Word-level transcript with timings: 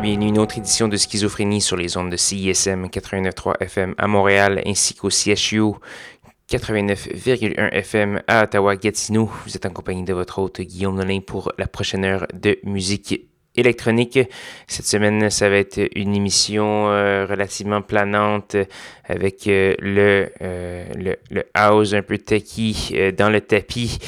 Bienvenue 0.00 0.26
à 0.26 0.28
une 0.28 0.38
autre 0.38 0.58
édition 0.58 0.86
de 0.86 0.96
Schizophrénie 0.96 1.60
sur 1.60 1.76
les 1.76 1.96
ondes 1.96 2.10
de 2.10 2.16
CISM 2.16 2.86
89.3 2.86 3.60
FM 3.60 3.94
à 3.98 4.06
Montréal 4.06 4.62
ainsi 4.64 4.94
qu'au 4.94 5.10
CHU 5.10 5.72
89,1 6.48 7.70
FM 7.72 8.22
à 8.28 8.44
Ottawa-Gatineau. 8.44 9.28
Vous 9.44 9.56
êtes 9.56 9.66
en 9.66 9.70
compagnie 9.70 10.04
de 10.04 10.14
votre 10.14 10.38
hôte 10.38 10.60
Guillaume 10.60 10.94
Nolin 10.94 11.20
pour 11.20 11.52
la 11.58 11.66
prochaine 11.66 12.04
heure 12.04 12.26
de 12.32 12.58
musique 12.62 13.27
électronique. 13.58 14.18
Cette 14.66 14.86
semaine, 14.86 15.30
ça 15.30 15.48
va 15.48 15.56
être 15.56 15.80
une 15.94 16.14
émission 16.14 16.88
euh, 16.88 17.26
relativement 17.28 17.82
planante 17.82 18.56
avec 19.04 19.46
euh, 19.46 19.74
le, 19.80 20.30
euh, 20.42 20.84
le, 20.94 21.16
le, 21.30 21.44
house 21.54 21.94
un 21.94 22.02
peu 22.02 22.18
techy 22.18 22.94
dans 23.16 23.30
le 23.30 23.40
tapis. 23.40 23.98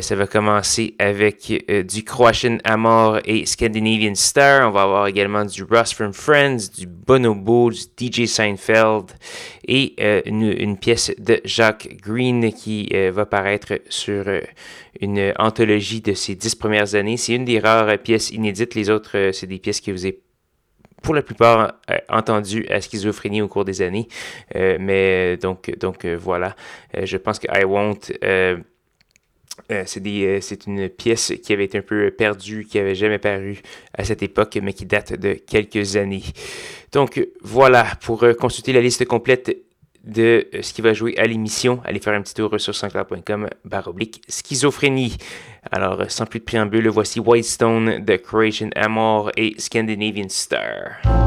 ça 0.00 0.14
va 0.16 0.26
commencer 0.26 0.94
avec 0.98 1.52
du 1.86 2.04
Croatian 2.04 2.58
Amor 2.64 3.18
et 3.24 3.46
Scandinavian 3.46 4.14
Star. 4.14 4.68
On 4.68 4.70
va 4.70 4.82
avoir 4.82 5.06
également 5.06 5.44
du 5.44 5.62
Ross 5.62 5.92
from 5.94 6.12
Friends, 6.12 6.70
du 6.76 6.86
Bonobo, 6.86 7.70
du 7.70 7.80
DJ 7.98 8.26
Seinfeld 8.26 9.12
et 9.66 9.94
une, 10.26 10.42
une, 10.42 10.76
pièce 10.76 11.12
de 11.18 11.40
Jacques 11.44 11.88
Green 12.02 12.52
qui 12.52 12.90
va 13.12 13.26
paraître 13.26 13.80
sur 13.88 14.24
une 15.00 15.32
anthologie 15.38 16.00
de 16.00 16.12
ses 16.14 16.34
dix 16.34 16.54
premières 16.54 16.94
années. 16.94 17.16
C'est 17.16 17.34
une 17.34 17.44
des 17.44 17.58
rares 17.58 17.98
pièces 17.98 18.30
inédites. 18.30 18.74
Les 18.74 18.83
autres, 18.90 19.16
euh, 19.16 19.32
c'est 19.32 19.46
des 19.46 19.58
pièces 19.58 19.80
que 19.80 19.90
vous 19.90 20.04
avez 20.04 20.20
pour 21.02 21.14
la 21.14 21.22
plupart 21.22 21.74
euh, 21.90 21.98
entendues 22.08 22.66
à 22.68 22.80
schizophrénie 22.80 23.42
au 23.42 23.48
cours 23.48 23.64
des 23.64 23.82
années. 23.82 24.08
Euh, 24.56 24.78
mais 24.80 25.36
donc, 25.36 25.76
donc 25.78 26.06
voilà, 26.06 26.56
je 27.02 27.16
pense 27.16 27.38
que 27.38 27.46
I 27.52 27.64
Won't. 27.64 28.12
c'est 29.68 30.66
une 30.66 30.88
pièce 30.88 31.32
qui 31.42 31.52
avait 31.52 31.64
été 31.64 31.78
un 31.78 31.82
peu 31.82 32.10
perdue, 32.10 32.64
qui 32.64 32.78
avait 32.78 32.94
jamais 32.94 33.18
paru 33.18 33.60
à 33.92 34.04
cette 34.04 34.22
époque, 34.22 34.58
mais 34.62 34.72
qui 34.72 34.86
date 34.86 35.12
de 35.12 35.34
quelques 35.34 35.96
années. 35.96 36.24
Donc 36.92 37.22
voilà, 37.42 37.86
pour 38.00 38.24
consulter 38.38 38.72
la 38.72 38.80
liste 38.80 39.04
complète 39.04 39.54
de 40.04 40.48
euh, 40.54 40.62
ce 40.62 40.72
qui 40.72 40.82
va 40.82 40.92
jouer 40.92 41.16
à 41.18 41.24
l'émission, 41.24 41.80
allez 41.84 41.98
faire 41.98 42.14
un 42.14 42.22
petit 42.22 42.34
tour 42.34 42.54
sur 42.58 42.74
sanscloud.com 42.74 43.48
baroblique 43.64 44.22
schizophrénie. 44.28 45.16
Alors, 45.70 46.02
sans 46.08 46.26
plus 46.26 46.40
de 46.40 46.44
préambule, 46.44 46.88
voici 46.88 47.20
Whitestone 47.20 48.04
The 48.04 48.20
Croatian 48.22 48.70
Amor 48.76 49.30
et 49.36 49.54
Scandinavian 49.58 50.28
Star. 50.28 51.23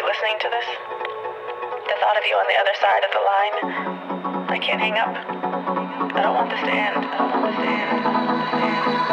you 0.00 0.06
listening 0.06 0.38
to 0.40 0.48
this? 0.48 0.64
The 1.88 1.96
thought 2.00 2.16
of 2.16 2.24
you 2.24 2.34
on 2.36 2.46
the 2.48 2.56
other 2.58 2.72
side 2.80 3.04
of 3.04 3.10
the 3.12 3.20
line. 3.20 4.48
I 4.48 4.58
can't 4.58 4.80
hang 4.80 4.96
up. 4.96 5.14
I 6.16 6.22
don't 6.22 6.34
want 6.34 6.48
this 6.48 6.60
to 6.60 6.70
end. 6.70 6.96
I 6.96 7.18
don't 7.18 7.42
want 7.42 7.44
this 7.44 7.60
to 7.60 7.68
end. 7.68 7.90
I 7.90 8.08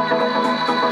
don't 0.10 0.22
want 0.22 0.58
this 0.58 0.68
to 0.68 0.82
end. 0.82 0.87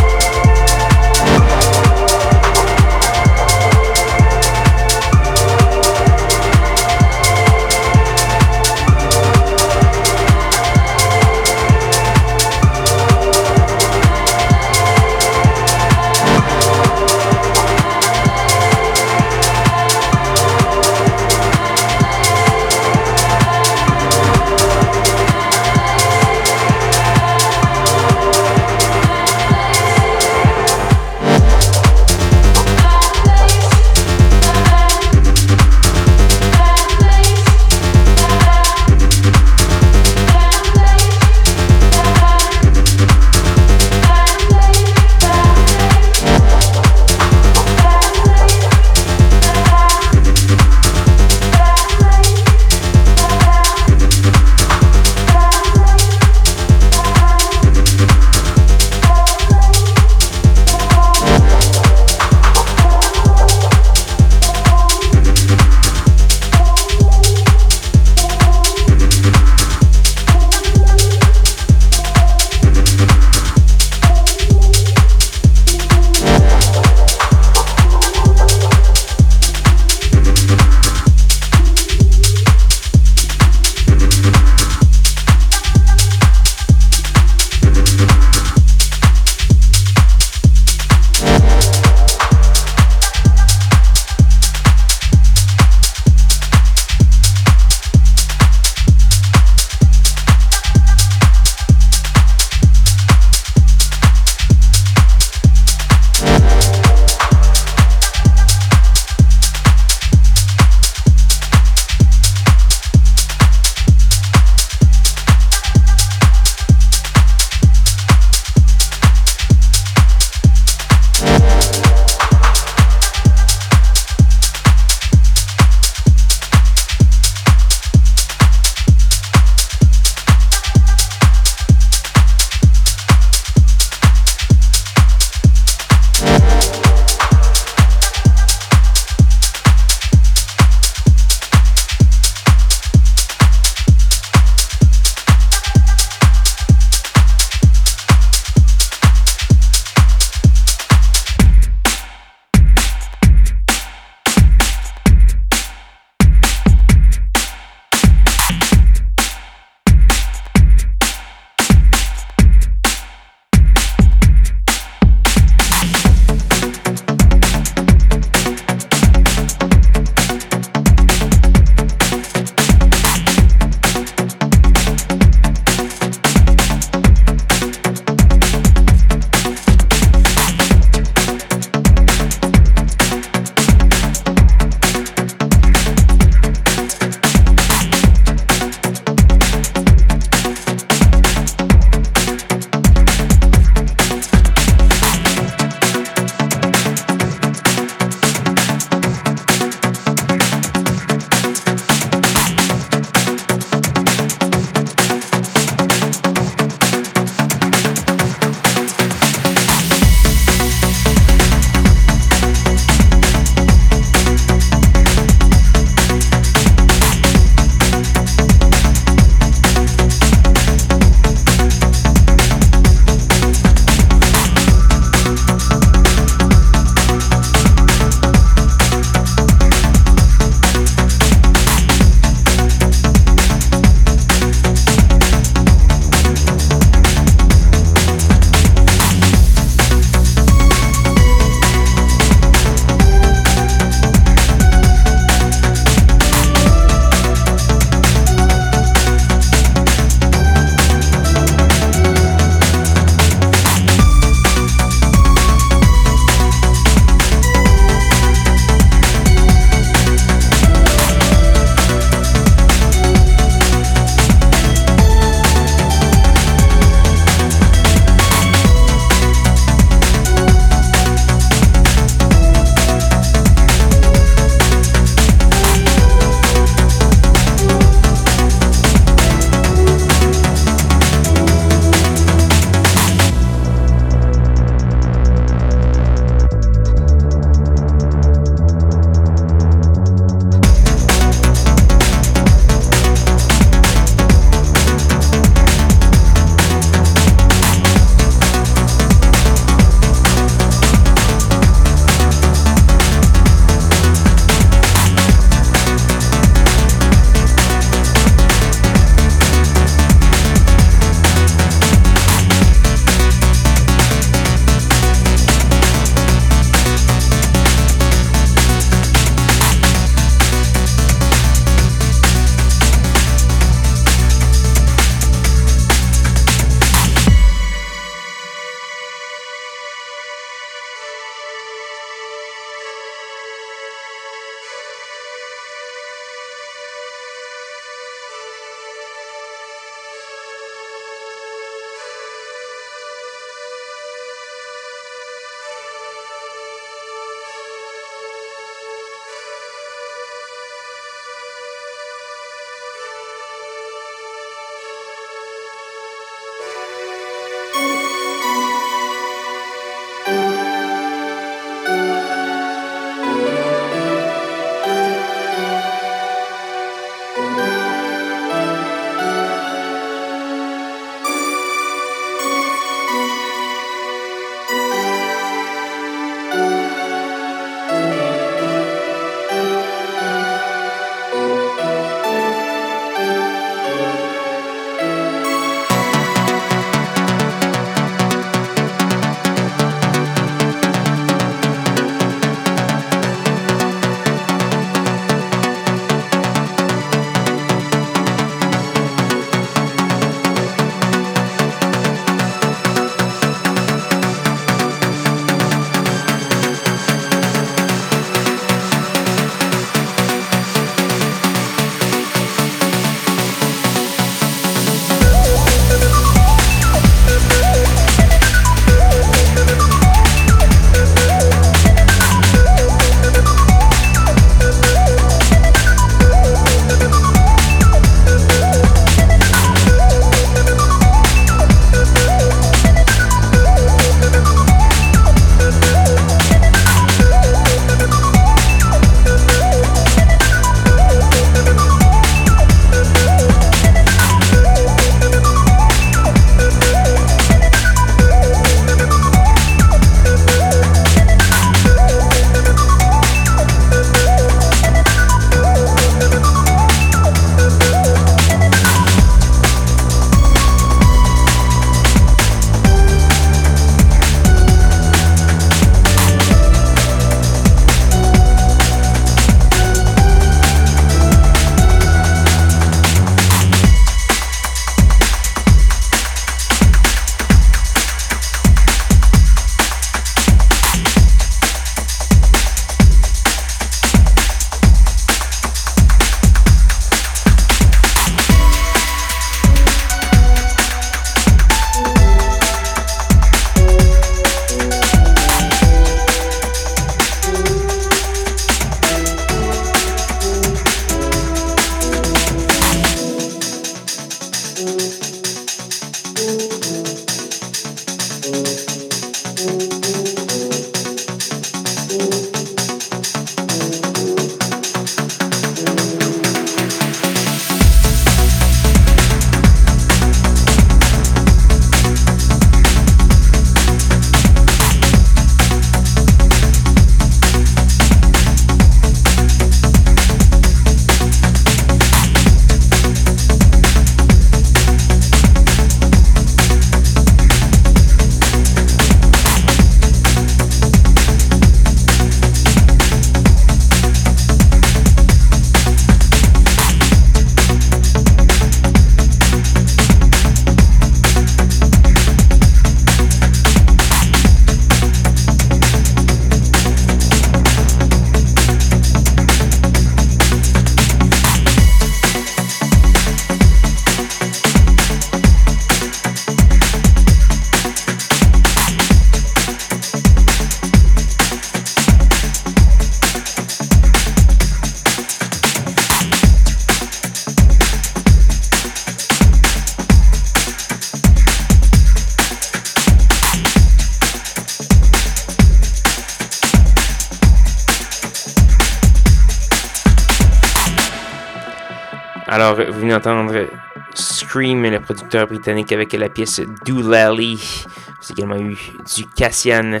Alors, 592.68 592.86
vous 592.92 593.00
venez 593.00 593.12
d'entendre 593.12 593.66
Scream, 594.12 594.82
le 594.82 595.00
producteur 595.00 595.46
britannique, 595.46 595.90
avec 595.90 596.12
la 596.12 596.28
pièce 596.28 596.60
Doolally. 596.84 597.56
Vous 597.56 598.32
avez 598.32 598.32
également 598.36 598.60
eu 598.60 598.76
du 599.16 599.24
Cassian 599.34 600.00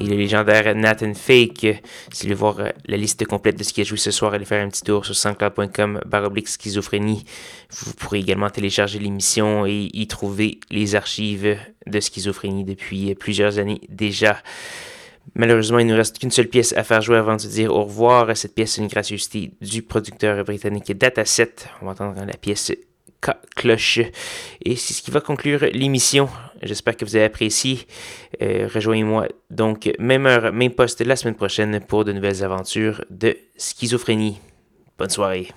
et 0.00 0.04
le 0.04 0.16
légendaire 0.16 0.74
Nathan 0.74 1.14
Fake. 1.14 1.60
Si 1.60 1.68
vous 1.68 2.22
voulez 2.22 2.34
voir 2.34 2.58
euh, 2.58 2.70
la 2.86 2.96
liste 2.96 3.24
complète 3.24 3.56
de 3.56 3.62
ce 3.62 3.72
qui 3.72 3.82
a 3.82 3.84
joué 3.84 3.98
ce 3.98 4.10
soir, 4.10 4.34
allez 4.34 4.44
faire 4.44 4.66
un 4.66 4.68
petit 4.68 4.82
tour 4.82 5.06
sur 5.06 5.14
sanscloud.com 5.14 6.00
baroblique 6.06 6.48
schizophrénie. 6.48 7.24
Vous 7.70 7.92
pourrez 7.92 8.18
également 8.18 8.50
télécharger 8.50 8.98
l'émission 8.98 9.64
et 9.64 9.88
y 9.92 10.08
trouver 10.08 10.58
les 10.72 10.96
archives 10.96 11.56
de 11.86 12.00
schizophrénie 12.00 12.64
depuis 12.64 13.14
plusieurs 13.14 13.60
années 13.60 13.80
déjà. 13.88 14.38
Malheureusement, 15.34 15.78
il 15.78 15.86
ne 15.86 15.92
nous 15.92 15.98
reste 15.98 16.18
qu'une 16.18 16.30
seule 16.30 16.48
pièce 16.48 16.72
à 16.76 16.84
faire 16.84 17.02
jouer 17.02 17.18
avant 17.18 17.36
de 17.36 17.42
dire 17.42 17.74
au 17.74 17.84
revoir. 17.84 18.36
Cette 18.36 18.54
pièce 18.54 18.78
est 18.78 18.82
une 18.82 18.88
gracieuseté 18.88 19.52
du 19.60 19.82
producteur 19.82 20.44
britannique 20.44 20.92
Dataset. 20.96 21.54
On 21.82 21.86
va 21.86 21.92
entendre 21.92 22.24
la 22.26 22.36
pièce 22.36 22.72
cloche. 23.54 24.00
Et 24.64 24.76
c'est 24.76 24.94
ce 24.94 25.02
qui 25.02 25.10
va 25.10 25.20
conclure 25.20 25.64
l'émission. 25.72 26.28
J'espère 26.62 26.96
que 26.96 27.04
vous 27.04 27.16
avez 27.16 27.24
apprécié. 27.24 27.80
Euh, 28.42 28.68
rejoignez-moi 28.72 29.28
donc 29.50 29.90
même 29.98 30.26
heure, 30.26 30.52
même 30.52 30.72
poste 30.72 31.00
la 31.00 31.16
semaine 31.16 31.34
prochaine 31.34 31.80
pour 31.80 32.04
de 32.04 32.12
nouvelles 32.12 32.44
aventures 32.44 33.04
de 33.10 33.36
schizophrénie. 33.56 34.40
Bonne 34.98 35.10
soirée. 35.10 35.48